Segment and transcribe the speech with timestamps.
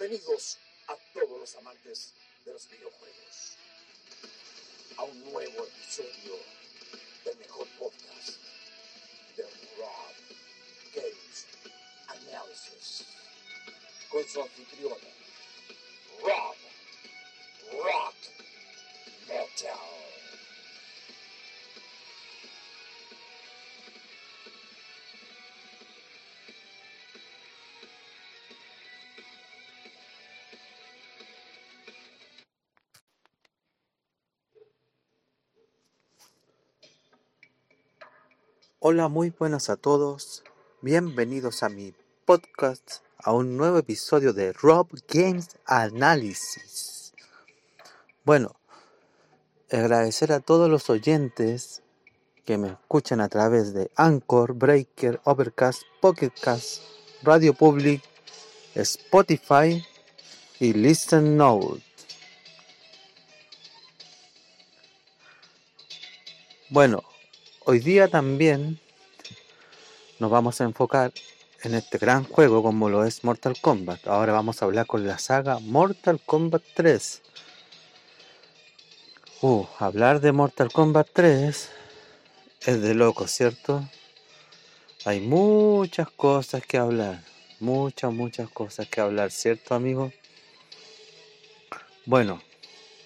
[0.00, 0.56] Bienvenidos
[0.88, 2.14] a todos los amantes
[2.46, 3.58] de los videojuegos
[4.96, 6.38] a un nuevo episodio
[7.22, 8.38] del mejor podcast
[9.36, 9.42] de
[9.76, 10.14] Rob
[10.94, 11.46] Games
[12.06, 13.04] Analysis
[14.08, 14.96] con su anfitriona
[16.22, 16.56] Rob
[17.84, 18.16] Rock
[19.28, 20.19] Metal.
[38.82, 40.42] Hola, muy buenas a todos.
[40.80, 41.92] Bienvenidos a mi
[42.24, 47.12] podcast, a un nuevo episodio de Rob Games Analysis.
[48.24, 48.56] Bueno,
[49.70, 51.82] agradecer a todos los oyentes
[52.46, 56.82] que me escuchan a través de Anchor, Breaker, Overcast, Pocketcast,
[57.22, 58.02] Radio Public,
[58.74, 59.84] Spotify
[60.58, 61.82] y Listen Note.
[66.70, 67.09] Bueno,
[67.64, 68.78] hoy día también
[70.18, 71.12] nos vamos a enfocar
[71.62, 74.06] en este gran juego como lo es Mortal Kombat.
[74.06, 77.22] Ahora vamos a hablar con la saga Mortal Kombat 3.
[79.42, 81.70] Uh, hablar de Mortal Kombat 3
[82.66, 83.88] es de loco, ¿cierto?
[85.04, 87.22] Hay muchas cosas que hablar.
[87.58, 90.12] Muchas, muchas cosas que hablar, ¿cierto, amigo?
[92.06, 92.42] Bueno,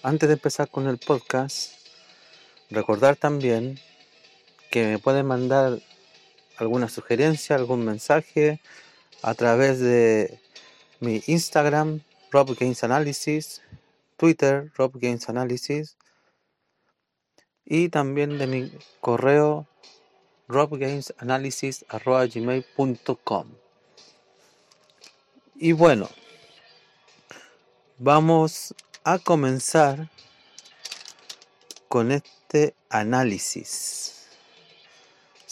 [0.01, 1.73] antes de empezar con el podcast,
[2.69, 3.79] recordar también
[4.75, 5.79] que me pueden mandar
[6.57, 8.59] alguna sugerencia, algún mensaje
[9.21, 10.41] a través de
[10.99, 13.61] mi Instagram, Rob Games Analysis,
[14.17, 15.95] Twitter, Rob Games Analysis,
[17.63, 19.65] y también de mi correo
[20.49, 23.47] robgamesanalysis.gmail.com
[25.55, 26.09] Y bueno,
[27.97, 30.09] vamos a comenzar
[31.87, 34.14] con este análisis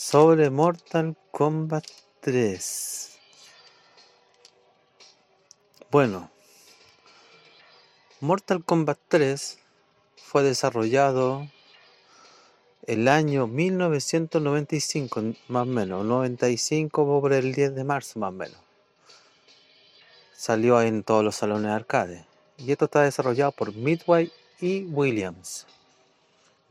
[0.03, 1.85] sobre Mortal Kombat
[2.19, 3.19] 3.
[5.89, 6.29] Bueno,
[8.19, 9.59] Mortal Kombat 3
[10.17, 11.47] fue desarrollado
[12.85, 18.57] el año 1995, más o menos, 95 por el 10 de marzo, más o menos.
[20.35, 22.25] Salió en todos los salones de arcade.
[22.57, 25.65] Y esto está desarrollado por Midway y Williams.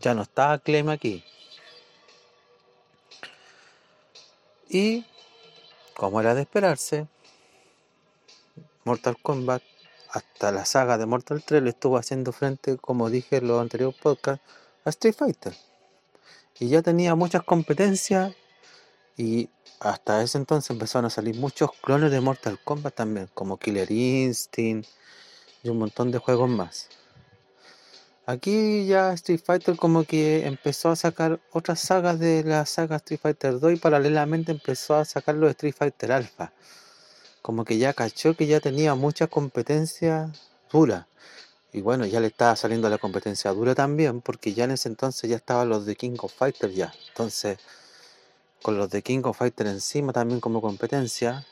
[0.00, 1.24] Ya no está Clem aquí.
[4.74, 5.04] Y,
[5.94, 7.06] como era de esperarse,
[8.84, 9.62] Mortal Kombat,
[10.08, 14.00] hasta la saga de Mortal 3, le estuvo haciendo frente, como dije en los anteriores
[14.00, 14.42] podcasts,
[14.86, 15.54] a Street Fighter.
[16.58, 18.34] Y ya tenía muchas competencias
[19.18, 23.90] y hasta ese entonces empezaron a salir muchos clones de Mortal Kombat también, como Killer
[23.90, 24.88] Instinct
[25.62, 26.88] y un montón de juegos más.
[28.24, 33.18] Aquí ya Street Fighter como que empezó a sacar otras sagas de la saga Street
[33.20, 36.52] Fighter 2 y paralelamente empezó a sacar los Street Fighter Alpha.
[37.42, 40.30] Como que ya cachó que ya tenía mucha competencia
[40.70, 41.08] dura.
[41.72, 45.28] Y bueno, ya le estaba saliendo la competencia dura también, porque ya en ese entonces
[45.28, 46.92] ya estaban los de King of Fighters ya.
[47.08, 47.58] Entonces,
[48.62, 51.44] con los de King of Fighters encima también como competencia,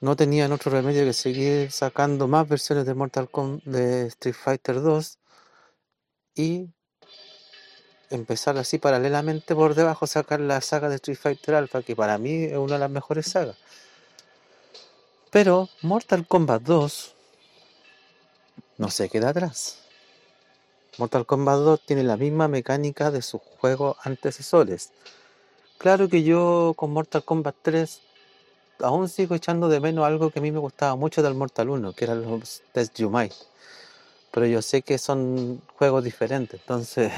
[0.00, 4.80] no tenían otro remedio que seguir sacando más versiones de Mortal Kombat de Street Fighter
[4.80, 5.18] 2
[6.34, 6.70] y
[8.08, 12.44] empezar así paralelamente por debajo sacar la saga de Street Fighter Alpha, que para mí
[12.44, 13.56] es una de las mejores sagas.
[15.30, 17.14] Pero Mortal Kombat 2
[18.78, 19.80] no se queda atrás.
[20.96, 24.92] Mortal Kombat 2 tiene la misma mecánica de sus juegos antecesores.
[25.78, 28.00] Claro que yo con Mortal Kombat 3
[28.82, 31.92] aún sigo echando de menos algo que a mí me gustaba mucho del Mortal 1,
[31.92, 33.32] que eran los Test You Might.
[34.30, 37.12] Pero yo sé que son juegos diferentes, entonces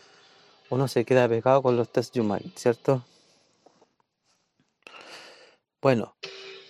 [0.70, 3.04] uno se queda pegado con los Test You Might, ¿cierto?
[5.80, 6.14] Bueno,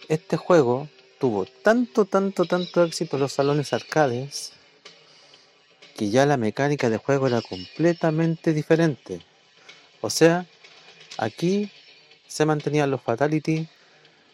[0.08, 0.88] este juego
[1.18, 4.52] tuvo tanto, tanto, tanto éxito en los salones arcades
[5.96, 9.20] que ya la mecánica de juego era completamente diferente.
[10.00, 10.46] O sea,
[11.16, 11.72] aquí
[12.28, 13.68] se mantenían los Fatality,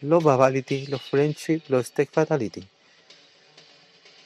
[0.09, 2.67] los Babality, los Friendship, los Stake Fatality.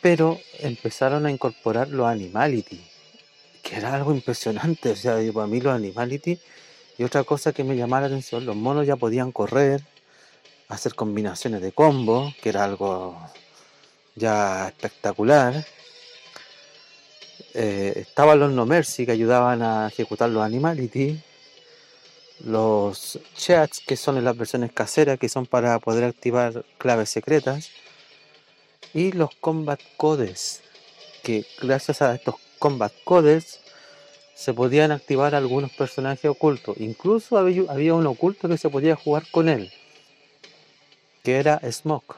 [0.02, 2.82] Pero empezaron a incorporar los Animality,
[3.64, 4.92] que era algo impresionante.
[4.92, 6.40] O sea, para mí los Animality
[6.98, 9.82] y otra cosa que me llamaba la atención, los monos ya podían correr,
[10.68, 13.18] hacer combinaciones de combo, que era algo
[14.16, 15.66] ya espectacular.
[17.54, 21.20] Eh, estaban los No Mercy que ayudaban a ejecutar los Animality.
[22.44, 27.70] Los chats, que son las versiones caseras, que son para poder activar claves secretas,
[28.94, 30.62] y los combat codes,
[31.24, 33.60] que gracias a estos combat codes
[34.36, 36.78] se podían activar algunos personajes ocultos.
[36.80, 39.72] Incluso había, había un oculto que se podía jugar con él,
[41.24, 42.16] que era Smoke.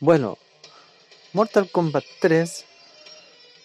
[0.00, 0.38] Bueno,
[1.32, 2.64] Mortal Kombat 3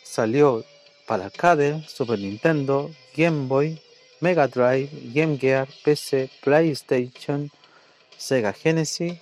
[0.03, 0.65] salió
[1.07, 3.79] para arcade, Super Nintendo, Game Boy,
[4.19, 7.51] Mega Drive, Game Gear, PC, PlayStation,
[8.17, 9.19] Sega Genesis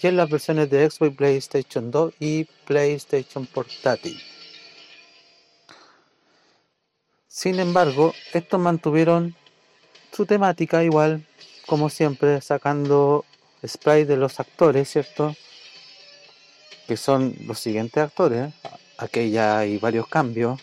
[0.00, 4.20] y en las versiones de Xbox, PlayStation 2 y PlayStation Portátil.
[7.26, 9.36] Sin embargo, estos mantuvieron
[10.12, 11.24] su temática igual,
[11.66, 13.24] como siempre, sacando
[13.66, 15.36] spray de los actores, ¿cierto?
[16.86, 18.52] Que son los siguientes actores.
[18.96, 20.60] Aquí ya hay varios cambios.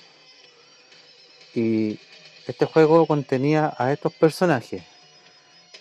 [1.54, 2.00] Y
[2.48, 4.84] este juego contenía a estos personajes.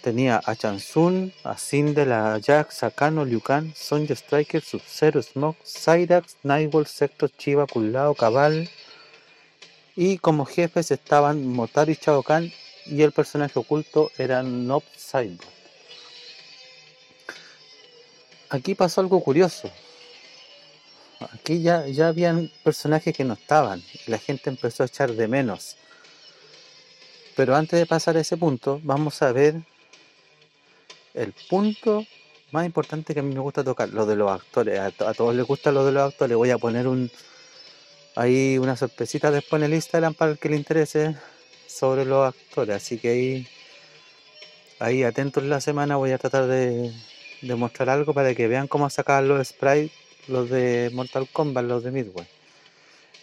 [0.02, 5.58] Tenía a Chansun, a Sindel, a Jax, a Kano, Liu Kang, Sonja Striker, Sub-Zero, Smoke,
[5.64, 8.69] Cyrax, Nightwolf, Sector, Chiva, Kulao, Cabal.
[9.96, 12.52] Y como jefes estaban Motaro y Shao Kahn
[12.87, 15.49] y el personaje oculto era Nob Cyborg.
[18.50, 19.70] Aquí pasó algo curioso.
[21.32, 25.76] Aquí ya, ya habían personajes que no estaban la gente empezó a echar de menos.
[27.37, 29.57] Pero antes de pasar a ese punto, vamos a ver
[31.15, 32.05] el punto
[32.53, 34.79] más importante que a mí me gusta tocar, lo de los actores.
[34.79, 36.37] A, todos les gusta lo de los actores.
[36.37, 37.11] Voy a poner un
[38.17, 41.17] ahí una sorpresita después en el Instagram para el que le interese
[41.67, 42.77] sobre los actores.
[42.77, 43.49] Así que ahí,
[44.79, 46.93] ahí atentos la semana voy a tratar de,
[47.43, 49.91] de mostrar algo para que vean cómo sacaban los sprites,
[50.29, 52.27] los de Mortal Kombat, los de Midway.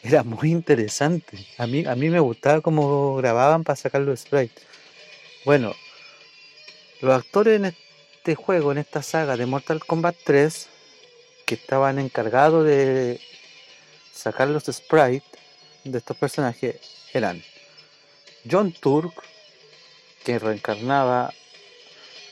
[0.04, 1.46] Era muy interesante.
[1.58, 4.66] A mí, a mí me gustaba cómo grababan para sacar los sprites.
[5.46, 5.76] Bueno,
[7.02, 10.70] los actores en este juego, en esta saga de Mortal Kombat 3,
[11.46, 13.20] que estaban encargados de
[14.12, 15.24] sacar los sprites
[15.84, 16.78] de estos personajes,
[17.14, 17.44] eran
[18.50, 19.14] John Turk,
[20.24, 21.34] que reencarnaba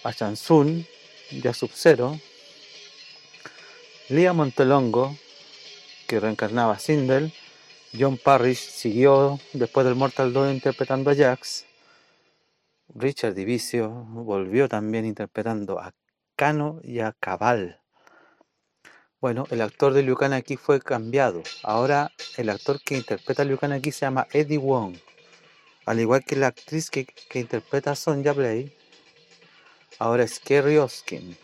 [0.04, 0.88] a Chansun
[1.32, 2.20] y a Sub-Zero,
[4.10, 5.16] Lia Montelongo,
[6.08, 7.34] que reencarnaba a Sindel,
[7.98, 11.66] John Parrish siguió después del Mortal 2 interpretando a Jax,
[12.96, 15.94] Richard Divicio volvió también interpretando a
[16.36, 17.80] Kano y a Cabal.
[19.22, 21.44] Bueno, el actor de Liu aquí fue cambiado.
[21.64, 24.96] Ahora el actor que interpreta a Liu aquí se llama Eddie Wong.
[25.86, 28.76] Al igual que la actriz que, que interpreta a Sonja Blade,
[30.00, 31.38] ahora es Kerry Oskin.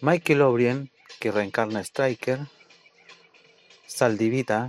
[0.00, 0.90] Michael O'Brien,
[1.20, 2.40] que reencarna a Striker.
[4.00, 4.66] Saldivita,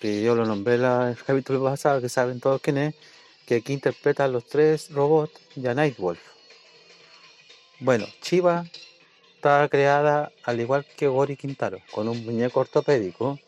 [0.00, 2.94] que yo lo nombré en el capítulo pasado, que saben todos quién es,
[3.46, 6.18] que aquí interpreta a los tres robots y a Nightwolf.
[7.78, 8.64] Bueno, Chiva
[9.36, 13.38] está creada al igual que Gori Quintaro, con un muñeco ortopédico.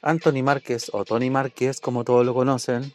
[0.00, 2.94] Anthony Márquez, o Tony Márquez, como todos lo conocen,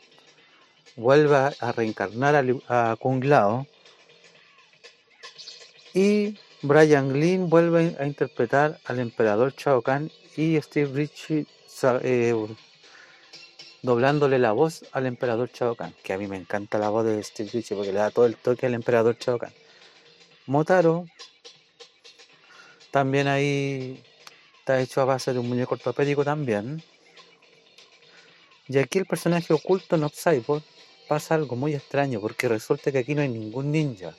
[0.96, 3.68] vuelve a reencarnar a, Kung Lao.
[5.94, 11.46] Y Brian Glynn vuelve a interpretar al emperador Shao Kahn y Steve Ritchie
[12.02, 12.34] eh,
[13.82, 17.22] doblándole la voz al emperador Shao Kahn, que a mí me encanta la voz de
[17.22, 19.52] Steve Ritchie porque le da todo el toque al emperador Shao Kahn.
[20.46, 21.06] Motaro
[22.92, 24.02] también ahí
[24.60, 26.82] está hecho a base de un muñeco ortopédico también.
[28.70, 30.64] Y aquí el personaje oculto en Cyborg
[31.10, 34.14] pasa algo muy extraño porque resulta que aquí no hay ningún ninja.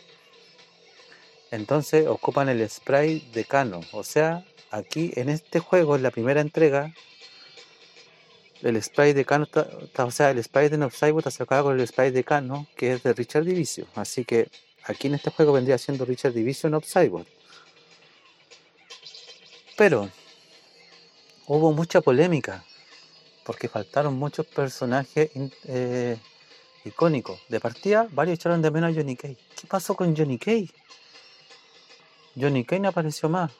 [1.54, 3.80] Entonces ocupan el spray de Kano.
[3.92, 6.92] O sea, aquí en este juego, en la primera entrega,
[8.62, 11.86] el spray de está- está- o sea, el spray de Cyborg está sacado con el
[11.86, 13.86] spray de Kano, que es de Richard Division.
[13.94, 14.48] Así que
[14.82, 17.26] aquí en este juego vendría siendo Richard Division Cyborg.
[19.76, 20.10] Pero
[21.46, 22.64] hubo mucha polémica
[23.44, 25.30] porque faltaron muchos personajes
[25.68, 26.16] eh,
[26.84, 27.38] icónicos.
[27.48, 29.36] De partida, varios echaron de menos a Johnny Cage.
[29.60, 30.70] ¿Qué pasó con Johnny Cage?
[32.36, 33.52] Johnny Cage no apareció más.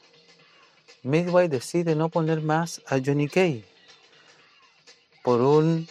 [1.03, 3.63] Midway decide no poner más a Johnny Cage
[5.23, 5.87] por un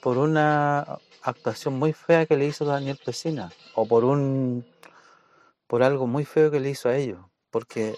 [0.00, 4.64] por una actuación muy fea que le hizo Daniel Pesina o por un
[5.66, 7.18] por algo muy feo que le hizo a ellos
[7.50, 7.96] porque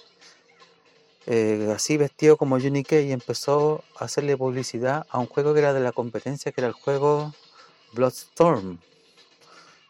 [1.27, 5.73] eh, así vestido como Johnny Cage empezó a hacerle publicidad a un juego que era
[5.73, 7.33] de la competencia que era el juego
[7.93, 8.79] Bloodstorm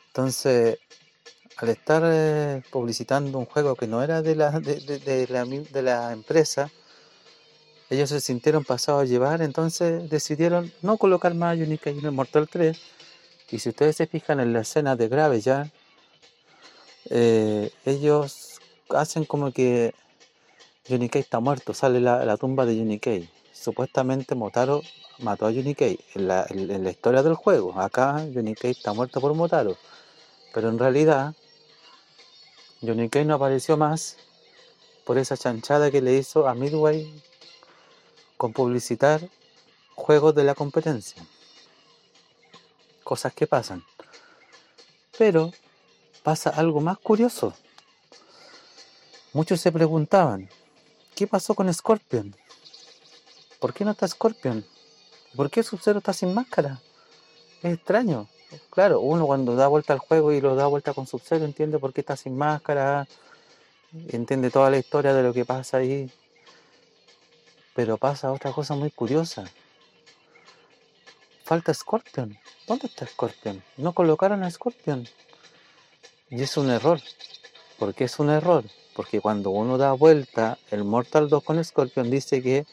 [0.09, 0.78] entonces
[1.57, 5.83] al estar eh, publicitando un juego que no era de la de, de- la, de
[5.83, 6.71] la empresa
[7.91, 12.49] ellos se sintieron pasados a llevar, entonces decidieron no colocar más Unique en el Mortal
[12.51, 12.81] 3.
[13.51, 15.71] Y si ustedes se fijan en la escena de Grave ya,
[17.11, 19.95] eh, ellos hacen como que
[20.89, 23.29] Unique está muerto, sale la, la tumba de Unique.
[23.53, 24.83] Supuestamente Motaro
[25.19, 27.79] mató a Unique en la, en la historia del juego.
[27.81, 29.77] Acá Unique está muerto por Motaro.
[30.55, 31.35] Pero en realidad
[32.91, 34.17] Unique no apareció más
[35.05, 37.23] por esa chanchada que le hizo a Midway
[38.37, 39.29] con publicitar
[39.95, 41.25] juegos de la competencia.
[43.05, 43.85] Cosas que pasan.
[45.17, 45.53] Pero
[46.23, 47.55] pasa algo más curioso.
[49.33, 50.51] Muchos se preguntaban,
[51.15, 52.35] ¿qué pasó con Scorpion?
[53.61, 54.67] ¿Por qué no está Scorpion?
[55.37, 56.81] ¿Por qué Sub-Zero está sin máscara?
[57.62, 58.29] Es extraño.
[58.71, 61.93] Claro, uno cuando da vuelta al juego y lo da vuelta con Sub-Zero entiende por
[61.93, 63.07] qué está sin máscara,
[64.09, 66.11] entiende toda la historia de lo que pasa ahí.
[67.75, 69.45] Pero pasa otra cosa muy curiosa.
[71.45, 72.39] Falta Scorpion.
[72.67, 73.63] ¿Dónde está Scorpion?
[73.77, 75.09] No colocaron a Scorpion.
[76.31, 77.01] Y es un error.
[77.79, 78.65] ¿Por qué es un error?
[78.95, 82.67] Porque cuando uno da vuelta el Mortal 2 con Scorpion dice que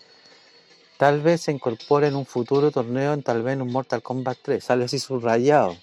[1.00, 4.38] tal vez se incorpore en un futuro torneo, en tal vez en un Mortal Kombat
[4.42, 4.62] 3.
[4.62, 5.78] Sale así subrayado.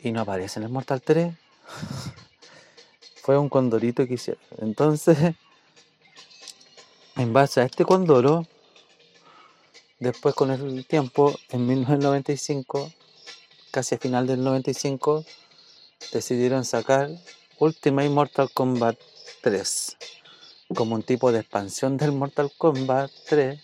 [0.00, 1.34] Y no aparece en el Mortal 3.
[3.22, 4.40] Fue un condorito que hicieron.
[4.58, 5.34] Entonces,
[7.16, 8.46] en base a este condoro,
[9.98, 12.92] después con el tiempo, en 1995,
[13.72, 15.24] casi a final del 95,
[16.12, 17.10] decidieron sacar
[17.58, 18.96] Ultimate Mortal Kombat
[19.42, 19.96] 3
[20.74, 23.60] como un tipo de expansión del Mortal Kombat 3,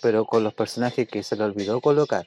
[0.00, 2.26] pero con los personajes que se le olvidó colocar.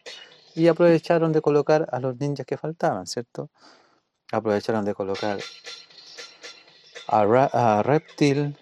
[0.55, 3.50] Y aprovecharon de colocar a los ninjas que faltaban, ¿cierto?
[4.31, 5.39] Aprovecharon de colocar
[7.08, 8.58] a, Ra a Reptil,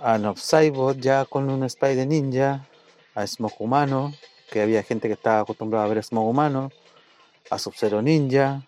[0.00, 2.66] a Nobsaibot ya con un spy de ninja,
[3.14, 4.12] a Smoke Humano,
[4.50, 6.70] que había gente que estaba acostumbrada a ver Smoke Humano,
[7.50, 8.64] a Sub-Zero Ninja,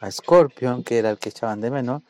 [0.00, 2.02] a Scorpion, que era el que echaban de menos,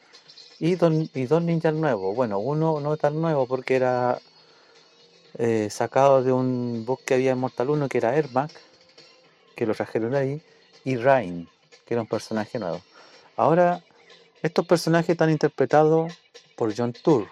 [0.62, 2.14] y, dos ninjas nuevos.
[2.14, 4.20] Bueno, uno no tan nuevo porque era
[5.36, 8.52] eh, sacado de un book que había en Mortal 1 que era Ermac,
[9.56, 10.40] que lo trajeron ahí,
[10.84, 11.48] y Rain,
[11.84, 12.80] que era un personaje nuevo.
[13.36, 13.82] Ahora,
[14.40, 16.12] estos personajes están interpretados
[16.54, 17.28] por John Turk,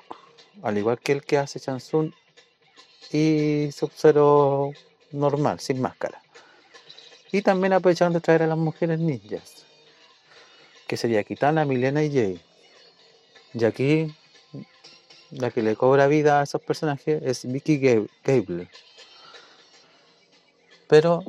[0.63, 2.13] al igual que el que hace Chansun
[3.13, 4.73] y Sub-Zero
[5.13, 6.21] normal, sin máscara.
[7.31, 9.65] Y también aprovecharon de traer a las mujeres ninjas,
[10.89, 12.50] que sería Kitana, Milena y Jay.
[13.55, 14.15] Y aquí
[15.31, 17.79] la que le cobra vida a esos personajes es Vicky
[18.25, 18.69] Gable.
[20.89, 21.23] Pero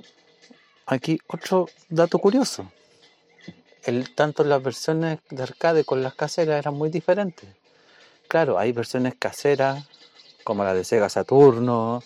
[0.86, 2.72] aquí otro dato curioso.
[3.84, 7.50] El, tanto las versiones de arcade con las caseras eran muy diferentes.
[8.28, 9.86] Claro, hay versiones caseras
[10.44, 12.04] como la de Sega Saturno,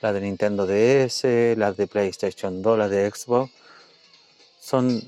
[0.00, 3.52] la de Nintendo DS, las de PlayStation 2, las de Xbox.
[4.60, 5.02] Son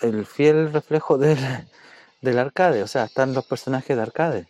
[0.00, 1.38] el fiel reflejo del,
[2.20, 4.46] del arcade, o sea, están los personajes de arcade.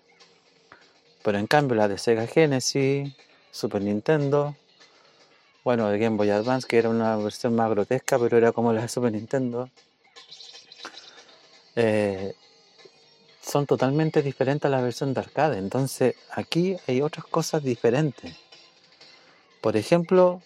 [1.23, 3.15] Pero en cambio la de Sega Genesis,
[3.51, 4.55] Super Nintendo,
[5.65, 8.83] bueno, de Game Boy Advance, que era una versión más grotesca, pero era como la
[8.83, 9.69] de Super Nintendo,
[11.75, 12.35] eh,
[13.41, 15.59] son totalmente diferentes a la versión de arcade.
[15.59, 18.35] Entonces aquí hay otras cosas diferentes.
[19.61, 20.43] Por ejemplo,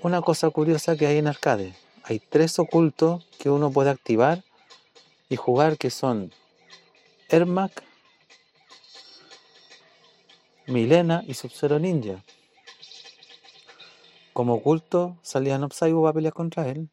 [0.00, 1.74] una cosa curiosa que hay en arcade.
[2.02, 4.42] Hay tres ocultos que uno puede activar
[5.28, 6.32] y jugar que son
[7.28, 7.82] Ermac,
[10.66, 12.22] Milena y Sub-Zero Ninja.
[14.32, 16.88] Como oculto salía Nopsaibo para pelear contra él.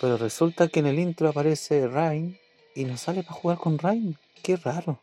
[0.00, 2.38] Pero resulta que en el intro aparece Rain
[2.74, 4.18] y no sale para jugar con Rain.
[4.42, 5.00] Qué raro.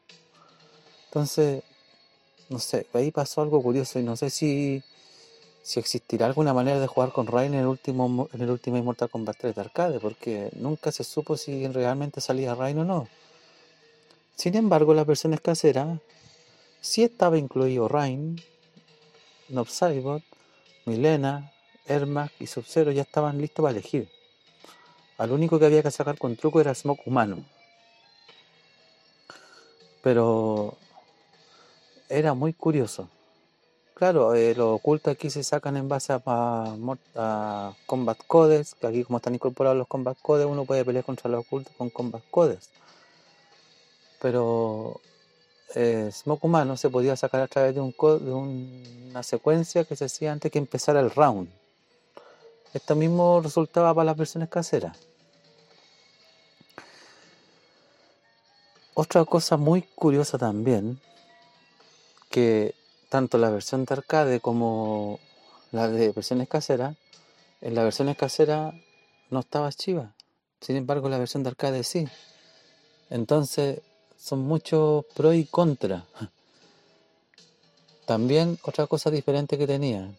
[1.06, 1.64] Entonces,
[2.50, 4.84] no sé, ahí pasó algo curioso y no sé si,
[5.64, 9.10] si existirá alguna manera de jugar con Rain en el último en el último Mortal
[9.10, 13.08] Kombat 3 de arcade, porque nunca se supo si realmente salía Rain o no.
[14.36, 16.00] Sin embargo, las versiones caseras
[16.82, 18.42] sí estaba incluido Rain,
[19.48, 20.22] Nob Saibot,
[20.86, 21.54] Milena,
[21.86, 24.10] Ermac y Sub-Zero ya estaban listos para elegir.
[25.18, 27.46] Al único que había que sacar con truco era Smoke humano.
[30.02, 30.78] Pero
[32.10, 33.08] era muy curioso.
[33.94, 39.18] Claro, eh, los ocultos aquí se sacan en base a, Combat Codes, que aquí como
[39.18, 42.70] están incorporados los Combat Codes, uno puede pelear contra los ocultos con Combat Codes.
[44.20, 45.00] Pero
[45.76, 50.06] eh, Smoke humano se podía sacar a través de, un, de una secuencia que se
[50.06, 51.50] hacía antes que empezara el round.
[52.74, 54.98] Esto mismo resultaba para las versiones caseras.
[58.96, 61.00] Otra cosa muy curiosa también,
[62.30, 62.74] que
[63.14, 65.20] tanto la versión de arcade como
[65.72, 66.98] la de versiones caseras,
[67.62, 68.74] en la versión casera
[69.30, 70.16] no estaba chiva.
[70.62, 72.08] Sin embargo, la versión de arcade sí.
[73.12, 73.82] Entonces,
[74.18, 76.06] son muchos pros y contras.
[78.08, 80.10] También otra cosa diferente que tenía,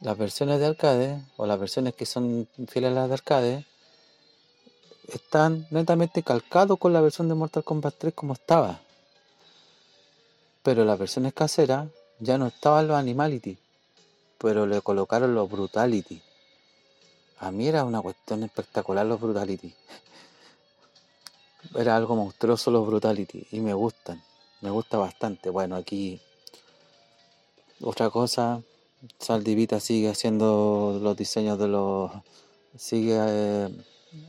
[0.00, 3.64] las versiones de arcade o las versiones que son fieles a las de arcade
[5.08, 8.78] están netamente calcados con la versión de Mortal Kombat 3 como estaba.
[10.62, 11.88] Pero las versiones caseras
[12.20, 13.58] ya no estaban los Animality,
[14.38, 16.22] pero le colocaron los Brutality.
[17.38, 19.74] A mí era una cuestión espectacular los Brutality.
[21.74, 24.22] Era algo monstruoso los Brutality y me gustan,
[24.60, 25.50] me gusta bastante.
[25.50, 26.20] Bueno, aquí
[27.80, 28.62] otra cosa,
[29.18, 32.10] Saldivita sigue haciendo los diseños de los
[32.76, 33.68] sigue eh,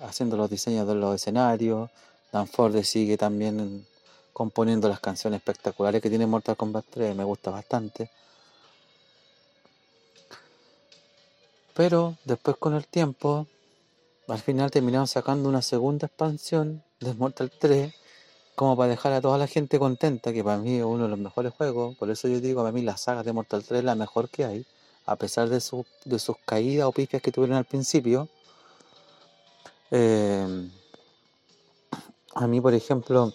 [0.02, 1.90] haciendo los diseños de los escenarios.
[2.32, 3.86] Dan Ford sigue también
[4.34, 8.10] componiendo las canciones espectaculares que tiene Mortal Kombat 3, me gusta bastante.
[11.74, 13.48] Pero después con el tiempo,
[14.28, 17.94] al final terminaron sacando una segunda expansión de Mortal 3
[18.56, 21.18] como para dejar a toda la gente contenta, que para mí es uno de los
[21.18, 23.96] mejores juegos, por eso yo digo, para mí la saga de Mortal 3 es la
[23.96, 24.66] mejor que hay,
[25.06, 25.62] a pesar de,
[26.06, 28.30] de sus caídas o pifias que tuvieron al principio.
[29.90, 30.70] Eh,
[32.36, 33.34] a mí, por ejemplo,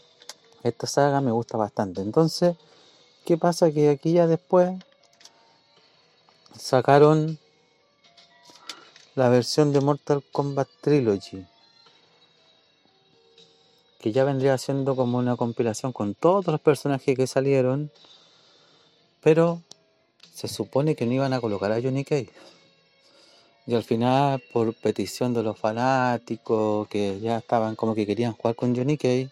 [0.69, 2.01] esta saga me gusta bastante.
[2.01, 2.57] Entonces,
[3.25, 3.71] ¿qué pasa?
[3.71, 4.73] Que aquí ya después
[6.59, 7.39] sacaron
[9.15, 11.47] la versión de Mortal Kombat Trilogy
[14.07, 17.91] que ya vendría siendo como una compilación con todos los personajes que salieron,
[19.21, 19.63] pero
[20.33, 22.31] se supone que no iban a colocar a Johnny Cage.
[23.67, 28.55] Y al final, por petición de los fanáticos que ya estaban como que querían jugar
[28.55, 29.31] con Johnny Cage,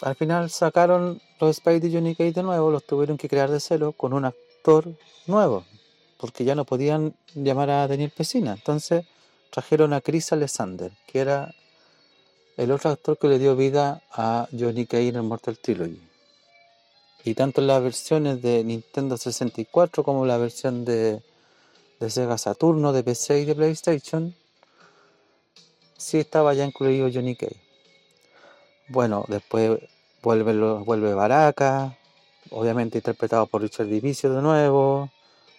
[0.00, 3.60] al final sacaron los Spidey y Johnny Cage de nuevo, los tuvieron que crear de
[3.60, 4.88] cero con un actor
[5.26, 5.64] nuevo,
[6.18, 8.52] porque ya no podían llamar a Daniel Pesina.
[8.54, 9.04] Entonces
[9.50, 11.54] trajeron a Chris Alexander, que era
[12.56, 16.00] el otro actor que le dio vida a Johnny Cage en el Mortal Trilogy.
[17.24, 21.22] Y tanto en las versiones de Nintendo 64 como la versión de,
[22.00, 24.34] de Sega Saturno, de PC y de PlayStation,
[25.96, 27.71] sí estaba ya incluido Johnny Cage.
[28.92, 29.80] Bueno, después
[30.22, 30.52] vuelve,
[30.84, 31.96] vuelve Baraka,
[32.50, 35.08] obviamente interpretado por Richard Divicio de nuevo,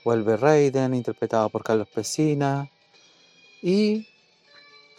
[0.06, 2.70] vuelve Raiden, interpretado por Carlos Pesina,
[3.64, 4.08] y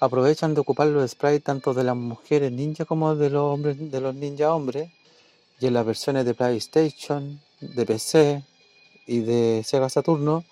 [0.00, 4.00] aprovechan de ocupar los sprites tanto de las mujeres ninja como de los hombres de
[4.00, 4.90] los ninja hombres.
[5.60, 8.42] Y en las versiones de PlayStation, de PC
[9.06, 10.42] y de Sega Saturno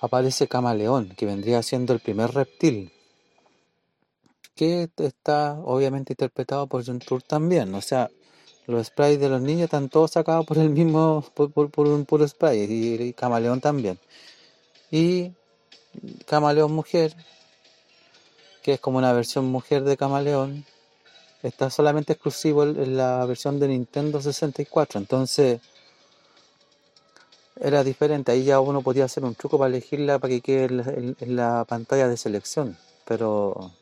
[0.00, 2.90] aparece Camaleón, que vendría siendo el primer reptil,
[4.60, 8.10] que está obviamente interpretado por John Tour también, o sea,
[8.66, 12.66] los sprites de los ninjas están todos sacados por el mismo, por, un puro sprite,
[12.70, 13.98] y Camaleón también.
[14.90, 15.32] Y
[16.26, 17.16] Camaleón mujer
[18.62, 20.64] que es como una versión mujer de Camaleón,
[21.42, 25.00] está solamente exclusivo en la versión de Nintendo 64.
[25.00, 25.60] Entonces
[27.56, 28.32] era diferente.
[28.32, 32.08] Ahí ya uno podía hacer un truco para elegirla para que quede en la, pantalla
[32.08, 32.76] de selección.
[33.06, 33.72] Pero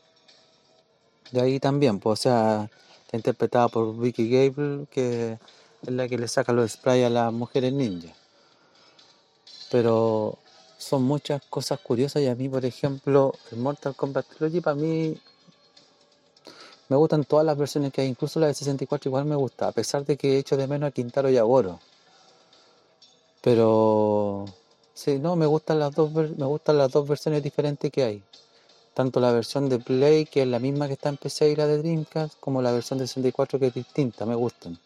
[1.31, 2.69] de ahí también, pues, o sea,
[3.05, 5.37] está interpretada por Vicky Gable, que
[5.81, 8.13] es la que le saca los sprays a las mujeres ninja.
[9.71, 10.37] Pero
[10.77, 15.17] son muchas cosas curiosas y a mí, por ejemplo, el Mortal Kombat Trilogy para mí
[16.89, 19.71] me gustan todas las versiones que hay, incluso la de 64 igual me gusta, a
[19.71, 21.79] pesar de que he hecho de menos a Quintaro y a Goro.
[23.41, 24.45] Pero
[24.93, 28.23] sí, no, me gustan las dos me gustan las dos versiones diferentes que hay.
[28.99, 31.67] Tanto la versión de Play, que es la misma que está en PC y la
[31.67, 34.77] de Dreamcast, como la versión de 64 que es distinta, me gustan,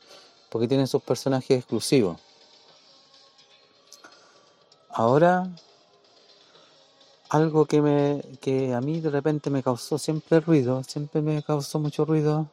[0.52, 2.20] porque tienen sus personajes exclusivos.
[4.90, 5.50] Ahora
[7.30, 11.80] algo que me que a mí de repente me causó siempre ruido, siempre me causó
[11.80, 12.52] mucho ruido.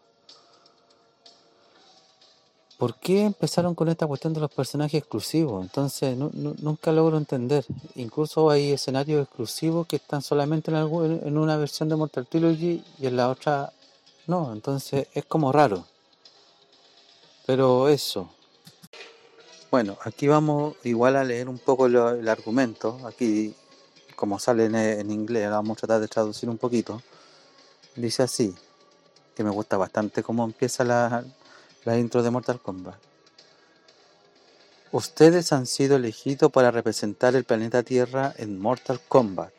[2.80, 5.62] ¿Por qué empezaron con esta cuestión de los personajes exclusivos?
[5.62, 7.62] Entonces nunca logro entender.
[7.94, 13.06] Incluso hay escenarios exclusivos que están solamente en, en una versión de Mortal Trilogy y
[13.06, 13.70] en la otra
[14.28, 14.54] no.
[14.54, 15.84] Entonces es como raro.
[17.44, 18.30] Pero eso.
[19.70, 22.98] Bueno, aquí vamos igual a leer un poco el argumento.
[23.04, 23.54] Aquí
[24.16, 27.02] como sale en, inglés, vamos a tratar de traducir un poquito.
[27.94, 28.54] Dice así,
[29.34, 31.24] que me gusta bastante cómo empieza la,
[31.84, 32.98] la intro de Mortal Kombat.
[34.92, 39.52] Ustedes han sido elegidos para representar el planeta Tierra en Mortal Kombat.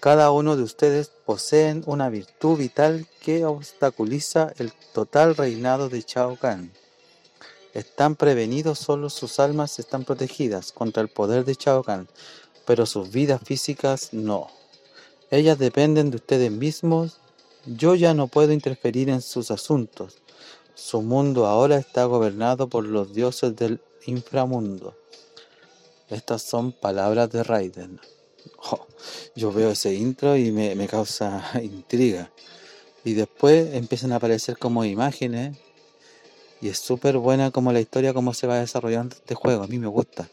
[0.00, 6.36] Cada uno de ustedes poseen una virtud vital que obstaculiza el total reinado de Shao
[6.36, 6.72] Kahn.
[7.74, 12.08] están prevenidos, solo sus almas están protegidas contra el poder de Shao Kahn,
[12.66, 14.48] pero sus vidas físicas no.
[15.30, 17.18] Ellas dependen de ustedes mismos.
[17.64, 20.21] Yo ya no puedo interferir en sus asuntos.
[20.74, 24.96] Su mundo ahora está gobernado por los dioses del inframundo.
[26.08, 28.00] Estas son palabras de Raiden.
[29.36, 32.30] Yo veo ese intro y me, me causa intriga.
[33.04, 35.56] Y después empiezan a aparecer como imágenes.
[36.60, 39.64] Y es súper buena como la historia, cómo se va desarrollando este juego.
[39.64, 40.28] A mí me gusta.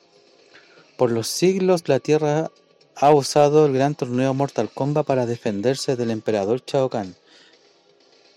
[0.97, 2.51] Por los siglos la Tierra
[2.95, 7.15] ha usado el gran torneo Mortal Kombat para defenderse del emperador Shao Kahn.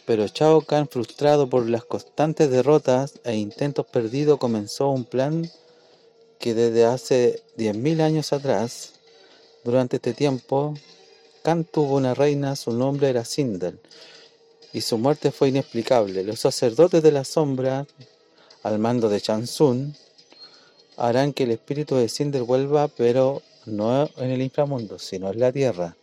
[0.07, 5.51] Pero Shao Kahn, frustrado por las constantes derrotas e intentos perdidos, comenzó un plan
[6.41, 8.95] que desde hace 10.000 años atrás,
[9.63, 10.75] durante este tiempo,
[11.43, 13.79] Kahn tuvo una reina, su nombre era Sindel,
[14.73, 16.25] y su muerte fue inexplicable.
[16.25, 17.87] Los sacerdotes de la sombra,
[18.65, 19.95] al mando de Chansun,
[20.97, 25.53] harán que el espíritu de Sindel vuelva, pero no en el inframundo, sino en la
[25.53, 25.97] tierra.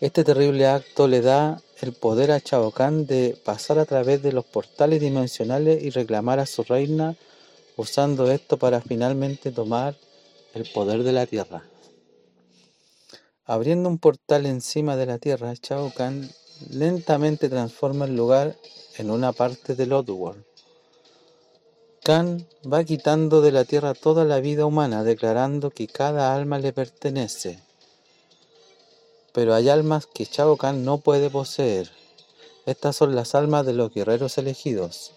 [0.00, 4.32] Este terrible acto le da el poder a Shao Kahn de pasar a través de
[4.32, 7.16] los portales dimensionales y reclamar a su reina,
[7.76, 9.96] usando esto para finalmente tomar
[10.54, 11.62] el poder de la tierra.
[13.44, 16.28] Abriendo un portal encima de la tierra, Shao Kahn
[16.70, 18.56] lentamente transforma el lugar
[18.96, 20.44] en una parte del Oddworld.
[22.02, 26.72] Kahn va quitando de la tierra toda la vida humana, declarando que cada alma le
[26.72, 27.67] pertenece.
[29.38, 31.88] Pero hay almas que Shao Kahn no puede poseer.
[32.66, 35.12] Estas son las almas de los guerreros elegidos,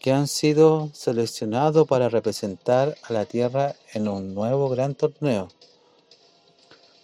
[0.00, 5.48] que han sido seleccionados para representar a la tierra en un nuevo gran torneo.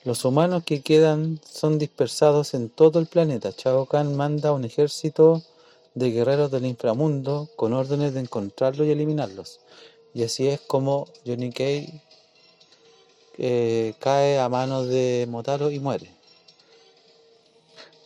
[0.04, 3.54] Los humanos que quedan son dispersados en todo el planeta.
[3.56, 5.42] Shao Kahn manda un ejército
[5.94, 9.60] de guerreros del inframundo con órdenes de encontrarlos y eliminarlos.
[10.12, 12.02] Y así es como Johnny Kay
[13.38, 16.19] eh, cae a manos de Motaro y muere.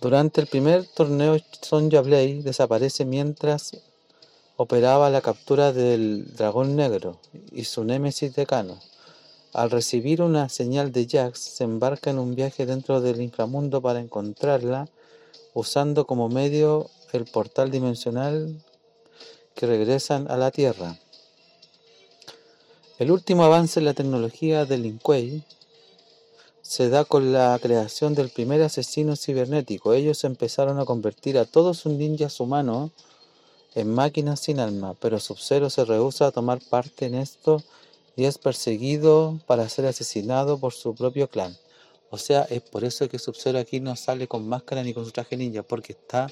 [0.05, 3.73] Durante el primer torneo, Sonja Blade desaparece mientras
[4.59, 7.19] operaba la captura del dragón negro
[7.51, 8.79] y su némesis decano.
[9.55, 13.99] Al recibir una señal de Jax, se embarca en un viaje dentro del inframundo para
[13.99, 14.91] encontrarla,
[15.55, 18.63] usando como medio el portal dimensional
[19.55, 20.99] que regresan a la Tierra.
[22.99, 25.43] El último avance en la tecnología del Lin Kuei
[26.75, 29.95] se da con la creación del primer asesino cibernético.
[29.95, 32.91] Ellos empezaron a convertir a todos sus ninjas humanos
[33.77, 37.63] en máquinas sin alma, pero Sub-Zero se rehúsa a tomar parte en esto
[38.17, 41.57] y es perseguido para ser asesinado por su propio clan.
[42.11, 45.13] O sea, es por eso que Sub-Zero aquí no sale con máscara ni con su
[45.13, 46.27] traje ninja, porque está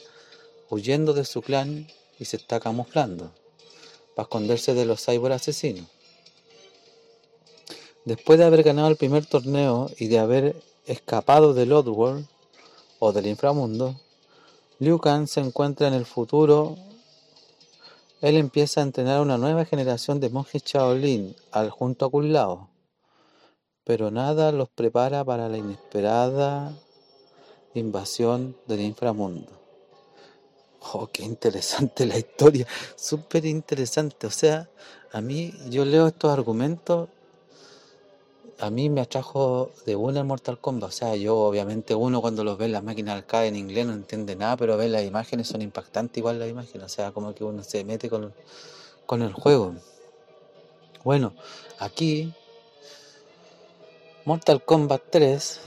[0.70, 1.86] huyendo de su clan
[2.18, 3.30] y se está camuflando
[4.16, 5.86] para esconderse de los cyber asesinos.
[8.04, 12.26] Después de haber ganado el primer torneo y de haber escapado del Oddworld
[12.98, 13.94] o del inframundo,
[14.80, 16.76] Liu Kang se encuentra en el futuro.
[18.20, 22.68] Él empieza a entrenar una nueva generación de monjes Shaolin al junto a Kun Lao,
[23.84, 26.76] pero nada los prepara para la inesperada
[27.74, 29.50] invasión del inframundo.
[30.92, 34.26] Oh, qué interesante la historia, súper interesante.
[34.26, 34.68] O sea,
[35.12, 37.08] a mí yo leo estos argumentos,
[38.62, 40.88] a mí me atrajo de una el Mortal Kombat.
[40.88, 43.92] O sea, yo obviamente uno cuando los ve en las máquinas arcade en inglés no
[43.92, 46.84] entiende nada, pero ve las imágenes, son impactantes igual las imágenes.
[46.84, 48.32] O sea, como que uno se mete con,
[49.04, 49.74] con el juego.
[51.02, 51.34] Bueno,
[51.80, 52.32] aquí
[54.24, 55.60] Mortal Kombat 3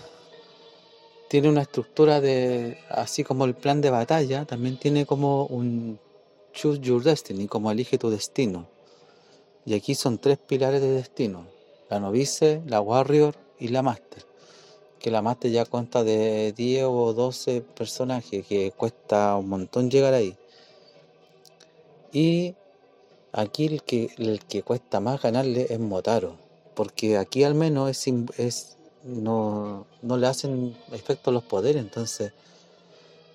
[1.27, 5.99] tiene una estructura de, así como el plan de batalla, también tiene como un
[6.53, 8.67] Choose Your Destiny, como elige tu destino.
[9.65, 11.47] Y aquí son tres pilares de destino,
[11.89, 14.25] la novice, la warrior y la master.
[14.99, 20.13] Que la master ya consta de 10 o 12 personajes, que cuesta un montón llegar
[20.13, 20.35] ahí.
[22.11, 22.55] Y
[23.33, 26.37] aquí el que, el que cuesta más ganarle es Motaro,
[26.73, 32.33] porque aquí al menos es, es no, no le hacen efecto los poderes, entonces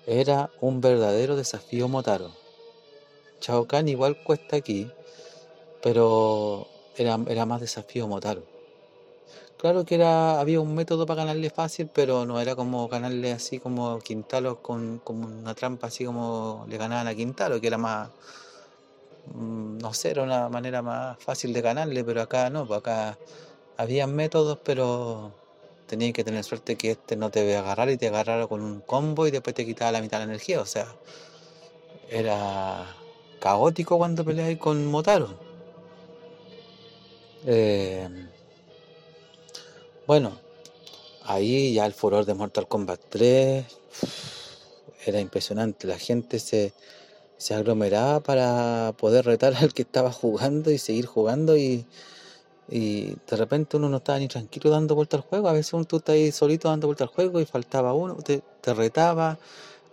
[0.07, 2.31] era un verdadero desafío Motaro.
[3.39, 4.89] Chao Kahn igual cuesta aquí,
[5.81, 8.43] pero era, era más desafío Motaro.
[9.57, 13.59] Claro que era, había un método para ganarle fácil, pero no era como ganarle así
[13.59, 18.09] como Quintalo con, como una trampa así como le ganaban a Quintalo, que era más,
[19.35, 23.17] mm, no sé, era una manera más fácil de ganarle, pero acá no, pues acá
[23.77, 25.31] había métodos, pero
[25.85, 29.27] tenías que tener suerte que este no te agarrar y te agarrara con un combo
[29.27, 30.61] y después te quitaba la mitad de la energía.
[30.61, 30.87] O sea,
[32.09, 32.95] era
[33.39, 35.50] caótico cuando peleáis con Motaro.
[37.45, 38.07] Eh,
[40.07, 40.33] bueno,
[41.23, 43.65] ahí ya el furor de Mortal Kombat 3
[45.05, 45.87] era impresionante.
[45.87, 46.73] La gente se,
[47.37, 51.85] se aglomeraba para poder retar al que estaba jugando y seguir jugando y,
[52.69, 55.49] y de repente uno no estaba ni tranquilo dando vuelta al juego.
[55.49, 58.41] A veces uno tú estás ahí solito dando vuelta al juego y faltaba uno, te,
[58.61, 59.39] te retaba.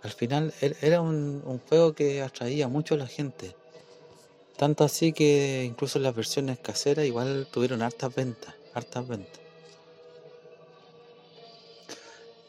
[0.03, 3.55] Al final er- era un, un juego que atraía mucho a la gente.
[4.59, 9.39] Tanto así que incluso las versiones caseras igual tuvieron hartas ventas, hartas ventas.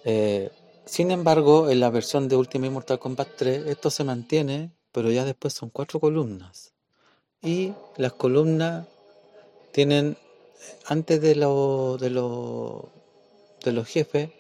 [0.05, 0.51] Eh,
[0.87, 5.25] sin embargo, en la versión de Ultimate Mortal Kombat 3, esto se mantiene, pero ya
[5.25, 6.73] después son cuatro columnas.
[7.43, 8.89] Y las columnas
[9.71, 10.17] tienen,
[10.87, 12.89] antes de, lo, de, lo-
[13.65, 14.31] de los jefes,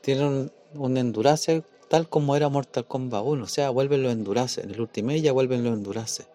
[0.00, 3.44] tienen un, endurance tal como era Mortal Kombat 1.
[3.46, 4.60] O sea, vuelven los endurance.
[4.62, 6.33] En el Ultimate ya vuelven los endurance.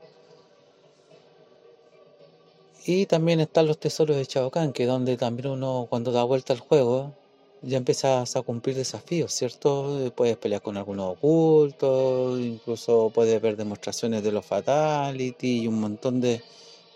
[2.91, 6.53] Y también están los tesoros de Shao Kahn, que donde también uno cuando da vuelta
[6.53, 7.13] al juego
[7.61, 10.11] ya empiezas a cumplir desafíos, ¿cierto?
[10.15, 16.19] Puedes pelear con algunos ocultos, incluso puedes ver demostraciones de los Fatality y un montón
[16.19, 16.41] de...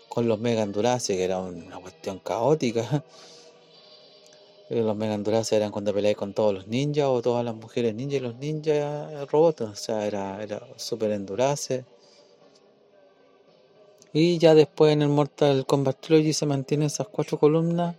[0.08, 3.04] con los Mega Endurance, que era una cuestión caótica.
[4.70, 8.14] Los Mega Endurance eran cuando peleáis con todos los ninjas o todas las mujeres ninjas
[8.16, 11.84] y los ninjas robots, o sea, era, era super Endurance.
[14.16, 17.96] Y ya después en el Mortal Kombat Trilogy se mantienen esas cuatro columnas,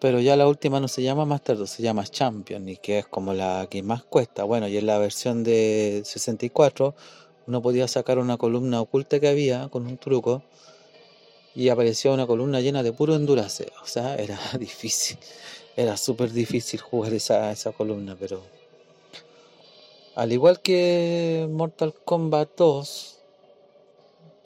[0.00, 3.06] pero ya la última no se llama Master 2, se llama Champion, y que es
[3.06, 4.44] como la que más cuesta.
[4.44, 6.94] Bueno, y en la versión de 64
[7.46, 10.42] uno podía sacar una columna oculta que había con un truco
[11.54, 13.70] y aparecía una columna llena de puro endurance.
[13.82, 15.18] O sea, era difícil,
[15.76, 18.40] era súper difícil jugar esa, esa columna, pero
[20.14, 23.17] al igual que Mortal Kombat 2,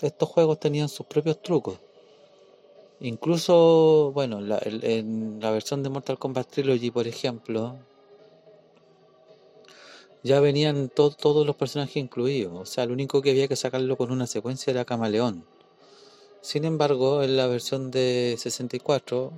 [0.02, 1.78] estos juegos tenían sus propios trucos.
[3.00, 7.76] Incluso, bueno, en la versión de Mortal Kombat Trilogy, por ejemplo,
[10.22, 12.52] ya venían to- todos los personajes incluidos.
[12.54, 15.44] O sea, lo único que había que sacarlo con una secuencia era Camaleón.
[16.40, 19.32] Sin embargo, en la versión de 64,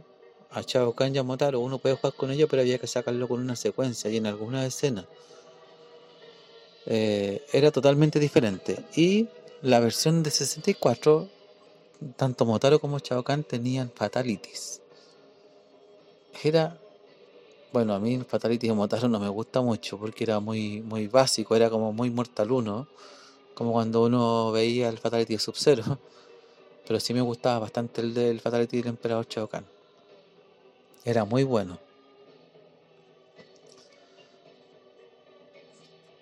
[0.50, 3.28] a Shao Kahn y a Motaro uno puede jugar con ellos, pero había que sacarlo
[3.28, 5.06] con una secuencia y en algunas escenas.
[6.86, 8.76] eh, era totalmente diferente.
[8.96, 9.28] Y
[9.64, 11.26] la versión de 64,
[12.16, 14.82] tanto Motaro como Shao Kahn tenían fatalities.
[16.42, 16.78] Era,
[17.72, 21.06] bueno, a mí el fatality de Motaro no me gusta mucho porque era muy, muy
[21.06, 22.86] básico, era como muy Mortal 1,
[23.54, 25.98] como cuando uno veía el fatality de Sub-Zero.
[26.86, 29.64] Pero sí me gustaba bastante el del fatality del Emperador Shao Kahn.
[31.06, 31.78] Era muy bueno.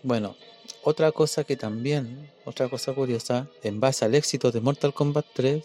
[0.05, 0.37] Bueno,
[0.85, 5.63] otra cosa que también, otra cosa curiosa, en base al éxito de Mortal Kombat 3,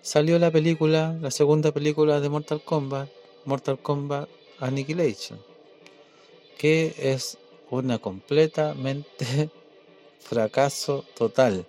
[0.00, 3.10] salió la película, la segunda película de Mortal Kombat,
[3.44, 5.38] Mortal Kombat Annihilation,
[6.56, 7.36] que es
[7.70, 9.50] una completamente
[10.20, 11.66] fracaso total.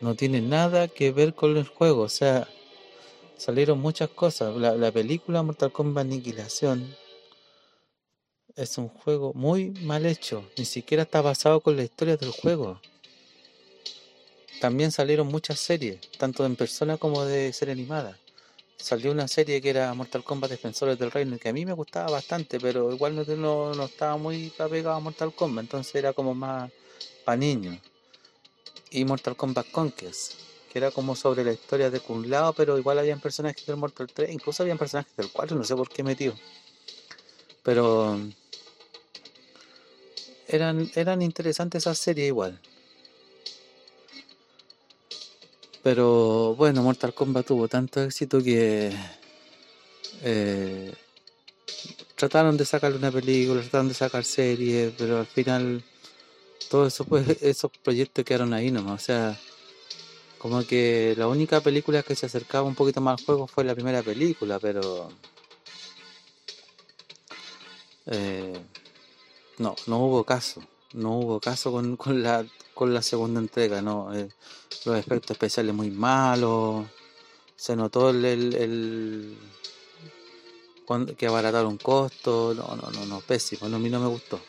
[0.00, 2.46] No tiene nada que ver con el juego, o sea,
[3.36, 4.54] salieron muchas cosas.
[4.56, 6.94] La, la película Mortal Kombat Aniquilación
[8.56, 12.80] es un juego muy mal hecho, ni siquiera está basado con la historia del juego.
[14.60, 18.18] También salieron muchas series, tanto en persona como de serie animada.
[18.76, 22.10] Salió una serie que era Mortal Kombat Defensores del Reino, que a mí me gustaba
[22.10, 26.34] bastante, pero igual no, no, no estaba muy apegado a Mortal Kombat, entonces era como
[26.34, 26.70] más
[27.24, 27.78] para niños.
[28.90, 30.34] Y Mortal Kombat Conquest,
[30.72, 34.06] que era como sobre la historia de Kung Lao, pero igual habían personajes del Mortal
[34.12, 36.34] 3, incluso habían personajes del 4, no sé por qué metido.
[37.62, 38.20] Pero
[40.48, 42.60] eran, eran interesantes esas series igual.
[45.82, 48.90] Pero bueno, Mortal Kombat tuvo tanto éxito que
[50.22, 50.94] eh,
[52.16, 55.84] trataron de sacarle una película, trataron de sacar series, pero al final
[56.70, 57.06] todos eso,
[57.42, 59.02] esos proyectos quedaron ahí nomás.
[59.02, 59.38] O sea,
[60.38, 63.74] como que la única película que se acercaba un poquito más al juego fue la
[63.74, 65.10] primera película, pero
[68.06, 68.58] eh,
[69.58, 70.62] no, no hubo caso.
[70.92, 74.12] No hubo caso con, con la con la segunda entrega, no.
[74.14, 74.28] eh,
[74.84, 76.86] los efectos especiales muy malos.
[77.56, 79.36] Se notó el, el,
[81.16, 82.56] que abarataron costos.
[82.56, 83.68] No, no, no, no, pésimo.
[83.68, 84.40] No, a mí no me gustó.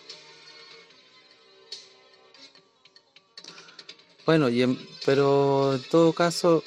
[4.25, 4.65] Bueno, y
[5.05, 6.63] pero en todo caso,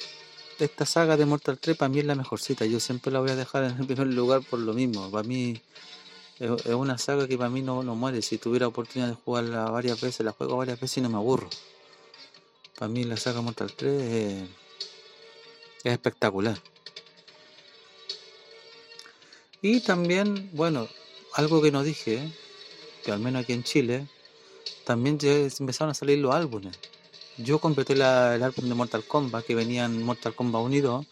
[0.59, 2.65] esta saga de Mortal 3 para mí es la mejorcita.
[2.65, 5.11] Yo siempre la voy a dejar en el primer lugar por lo mismo.
[5.11, 5.61] Para mí
[6.39, 8.21] es, una saga que para mí no, no muere.
[8.21, 11.49] Si tuviera oportunidad de jugarla varias veces, la juego varias veces y no me aburro.
[12.77, 14.43] Para mí la saga Mortal 3 es,
[15.83, 16.57] es espectacular.
[19.61, 20.87] Y también, bueno,
[21.33, 22.31] algo que no dije,
[23.03, 24.07] que al menos aquí en Chile,
[24.85, 26.77] también empezaron a salir los álbumes.
[27.37, 30.81] Yo completé la- el álbum de Mortal Kombat, que venía en Mortal Kombat 1 y
[30.81, 31.05] 2,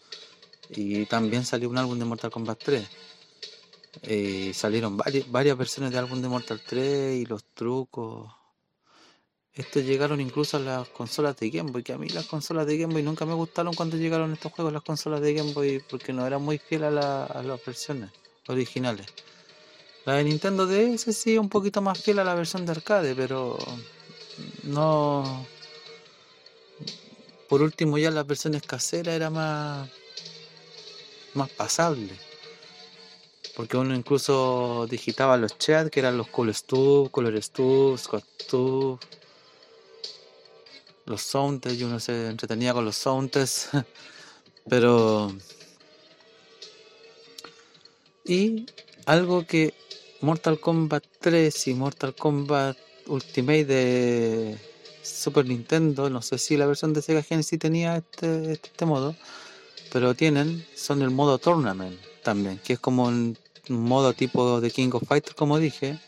[0.70, 2.88] y también salió un álbum de Mortal Kombat 3.
[4.02, 8.30] Eh, salieron vari- varias versiones de álbum de Mortal 3 y los trucos.
[9.52, 12.78] Estos llegaron incluso a las consolas de Game Boy, que a mí las consolas de
[12.78, 16.12] Game Boy nunca me gustaron cuando llegaron estos juegos, las consolas de Game Boy, porque
[16.12, 18.10] no eran muy fieles a, la- a las versiones
[18.46, 19.06] originales.
[20.04, 23.58] La de Nintendo DS sí un poquito más fiel a la versión de arcade, pero
[24.62, 25.46] no...
[27.48, 29.88] Por último ya las versiones caseras era más,
[31.34, 32.12] más pasable.
[33.58, 38.24] Porque uno incluso digitaba los chats, que eran los Cool Stub, Color Stub, Scott
[41.06, 43.70] los soundtests, y uno se entretenía con los soundtests.
[44.70, 45.32] Pero...
[48.24, 48.66] Y
[49.06, 49.74] algo que
[50.20, 54.58] Mortal Kombat 3 y Mortal Kombat Ultimate de
[55.02, 59.16] Super Nintendo, no sé si la versión de Sega Genesis tenía este, este modo,
[59.92, 63.36] pero tienen, son el modo Tournament también, que es como un
[63.68, 65.98] modo tipo de King of Fighters, como dije,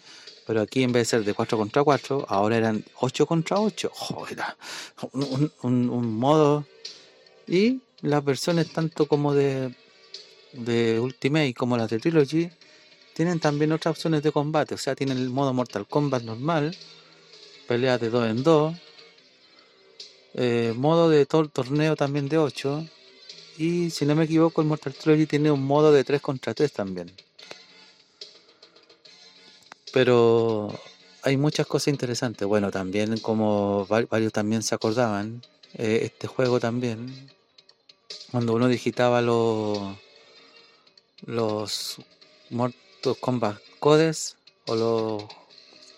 [0.46, 3.90] pero aquí en vez de ser de 4 contra 4, ahora eran 8 contra 8.
[4.10, 4.56] Oh, era
[5.12, 6.66] un, modo.
[7.46, 9.74] Y las versiones tanto como de,
[10.52, 12.50] de Ultimate como las de Trilogy
[13.14, 14.74] tienen también otras opciones de combate.
[14.74, 16.76] O sea, tienen el modo Mortal Kombat normal,
[17.68, 18.74] peleas de 2 en 2,
[20.34, 22.86] eh, modo de tor- torneo también de 8.
[23.58, 26.72] Y si no me equivoco, el Mortal Trilogy tiene un modo de 3 contra 3
[26.72, 27.12] también.
[29.92, 30.72] Pero
[31.22, 32.46] hay muchas cosas interesantes.
[32.46, 35.42] Bueno, también como va- varios también se acordaban,
[35.74, 37.30] eh, este juego también,
[38.30, 39.96] cuando uno digitaba los
[41.26, 41.96] los
[42.50, 45.24] Mortal Kombat codes o los,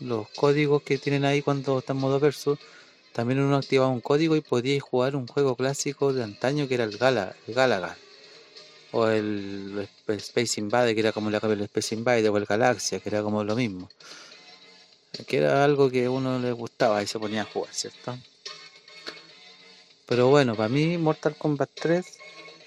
[0.01, 2.59] los códigos que tienen ahí cuando está en modo versus,
[3.13, 6.85] también uno activaba un código y podía jugar un juego clásico de antaño que era
[6.85, 7.97] el Gala, el Galaga.
[8.93, 13.09] O el, Space Invade, que era como la el Space Invade, o el Galaxia, que
[13.09, 13.89] era como lo mismo.
[15.27, 18.17] Que era algo que a uno le gustaba y se ponía a jugar, ¿cierto?
[20.07, 22.19] Pero bueno, para mí Mortal Kombat 3,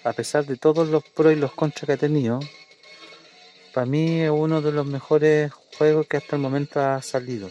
[0.03, 2.39] a pesar de todos los pros y los contras que ha tenido,
[3.73, 7.49] para mí es uno de los mejores juegos que hasta el momento ha salido.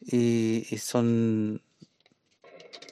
[0.00, 1.62] Y, son,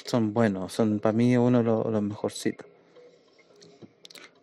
[0.06, 2.71] son buenos, son para mí uno de los mejorcitos.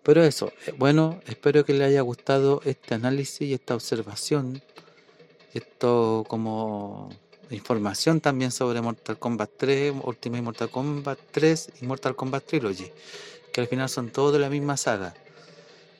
[0.03, 4.61] Pero eso, eh, bueno, espero que les haya gustado este análisis y esta observación.
[5.53, 7.09] Esto como
[7.49, 12.91] información también sobre Mortal Kombat 3, Ultimate Mortal Kombat 3 y Mortal Kombat Trilogy,
[13.51, 15.15] que al final son todos de la misma saga.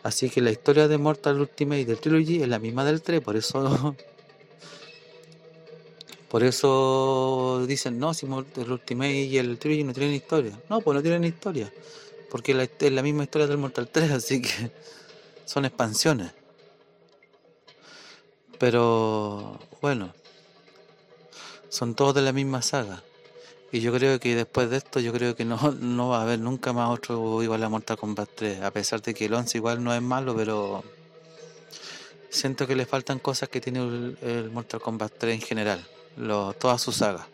[0.03, 3.21] Así que la historia de Mortal Ultimate y del Trilogy es la misma del 3,
[3.21, 3.95] por eso
[6.29, 10.57] por eso dicen, no, si el Ultimate y el Trilogy no tienen historia.
[10.69, 11.73] No, pues no tienen historia,
[12.29, 14.71] porque es la misma historia del Mortal 3, así que
[15.45, 16.31] son expansiones.
[18.59, 20.13] Pero bueno,
[21.69, 23.03] son todos de la misma saga.
[23.71, 26.39] Y yo creo que después de esto, yo creo que no, no va a haber
[26.39, 28.61] nunca más otro igual a Mortal Kombat 3.
[28.63, 30.83] A pesar de que el 11 igual no es malo, pero
[32.29, 35.87] siento que le faltan cosas que tiene el, el Mortal Kombat 3 en general.
[36.17, 37.27] Lo, toda su saga.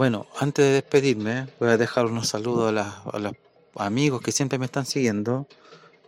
[0.00, 3.34] Bueno, antes de despedirme, voy a dejar unos saludos a, los
[3.74, 5.46] amigos que siempre me están siguiendo.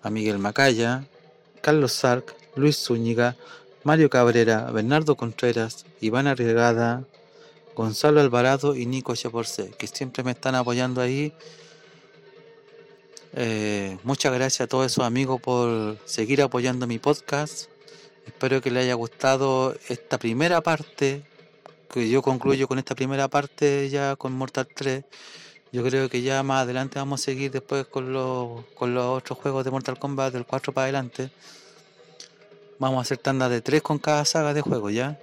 [0.01, 1.05] A Miguel Macaya,
[1.61, 3.37] Carlos Sark, Luis Zúñiga,
[3.85, 7.05] Mario Cabrera, Bernardo Contreras, Iván Arriagada,
[7.77, 11.35] Gonzalo Alvarado y Nico Chaporce, que siempre me están apoyando ahí.
[13.35, 17.69] Eh, muchas gracias a todos esos amigos por seguir apoyando mi podcast.
[18.27, 21.25] Espero que les haya gustado esta primera parte,
[21.93, 25.05] que yo concluyo con esta primera parte ya con Mortal 3.
[25.73, 29.39] Yo creo que ya más adelante vamos a seguir después con los, con los otros
[29.39, 31.31] juegos de Mortal Kombat del 4 para adelante.
[32.79, 35.21] Vamos a hacer tanda de 3 con cada saga de juego ya.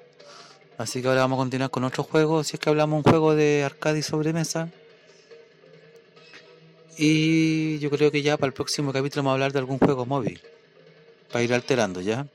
[0.78, 2.44] Así que ahora vamos a continuar con otro juego.
[2.44, 4.70] Si es que hablamos un juego de arcade y sobremesa.
[7.00, 10.06] Y yo creo que ya para el próximo capítulo vamos a hablar de algún juego
[10.06, 10.40] móvil.
[11.32, 12.28] Para ir alterando ya.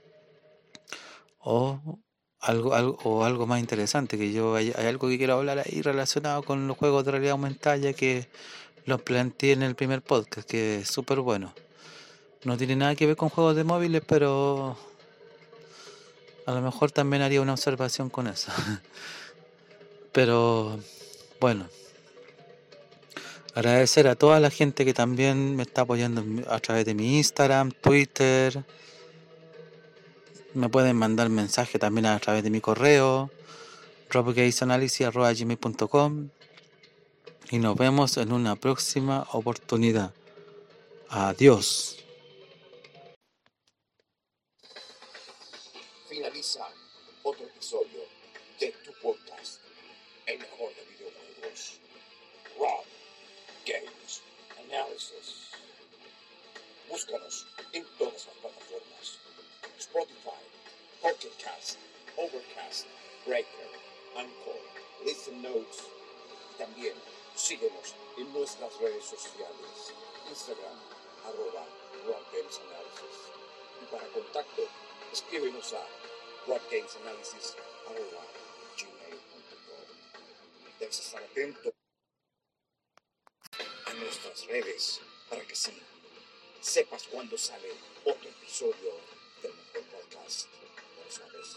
[1.38, 2.00] O
[2.45, 4.16] algo, algo, o algo más interesante.
[4.18, 7.32] Que yo hay, hay algo que quiero hablar ahí relacionado con los juegos de realidad
[7.32, 7.76] aumentada.
[7.76, 8.28] Ya que
[8.86, 10.49] los planteé en el primer podcast.
[10.49, 11.55] Que es súper bueno.
[12.45, 14.76] No tiene nada que ver con juegos de móviles, pero
[16.47, 18.53] a lo mejor también haría una observación con eso.
[20.12, 20.78] Pero
[21.40, 21.66] bueno,
[23.55, 27.70] Agradecer a toda la gente que también me está apoyando a través de mi Instagram,
[27.70, 28.64] Twitter.
[30.55, 33.28] Me pueden mandar mensaje también a través de mi correo,
[34.11, 36.28] robgaysanalysis.com.
[37.50, 40.14] Y nos vemos en una próxima oportunidad.
[41.09, 41.96] Adiós.
[46.09, 46.68] Finaliza
[47.24, 48.02] otro episodio
[48.61, 49.61] de tu podcast,
[50.26, 51.80] el mejor de videojuegos.
[52.57, 52.84] Rob
[53.66, 54.22] Games
[54.57, 55.50] Analysis.
[56.88, 57.48] Búscanos
[62.35, 62.87] Overcast,
[63.26, 63.70] Breaker,
[64.16, 64.59] Anchor,
[65.05, 65.85] Listen Notes.
[66.59, 66.95] También
[67.37, 69.95] síguenos en nuestras redes sociales.
[70.28, 70.78] Instagram,
[71.24, 71.64] arroba
[72.05, 73.16] Analysis.
[73.82, 74.62] Y para contacto,
[75.12, 75.87] escríbenos a
[76.49, 77.57] robgamesanalysis
[77.87, 78.24] arroba
[78.76, 79.87] gmail.com.
[80.80, 81.72] Debes estar atento
[83.87, 85.80] a nuestras redes para que sí
[86.61, 87.70] sepas cuando sale
[88.05, 88.93] otro episodio
[89.43, 90.49] del mejor podcast.
[90.49, 91.57] No sabes,